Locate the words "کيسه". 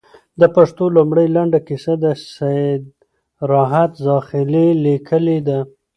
1.67-1.93